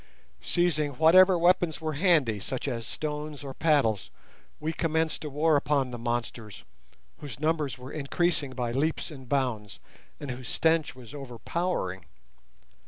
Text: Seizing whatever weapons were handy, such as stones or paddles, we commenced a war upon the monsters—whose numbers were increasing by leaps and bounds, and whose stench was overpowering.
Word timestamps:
Seizing 0.41 0.93
whatever 0.93 1.37
weapons 1.37 1.79
were 1.79 1.93
handy, 1.93 2.39
such 2.39 2.67
as 2.67 2.87
stones 2.87 3.43
or 3.43 3.53
paddles, 3.53 4.09
we 4.59 4.73
commenced 4.73 5.23
a 5.23 5.29
war 5.29 5.55
upon 5.55 5.91
the 5.91 5.99
monsters—whose 5.99 7.39
numbers 7.39 7.77
were 7.77 7.91
increasing 7.91 8.53
by 8.53 8.71
leaps 8.71 9.11
and 9.11 9.29
bounds, 9.29 9.79
and 10.19 10.31
whose 10.31 10.49
stench 10.49 10.95
was 10.95 11.13
overpowering. 11.13 12.05